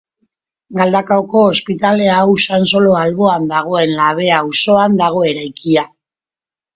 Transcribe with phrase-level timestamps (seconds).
[0.77, 5.85] Galdakaoko Ospitalea Usansolo alboan dagoen Labea auzoan dago eraikia.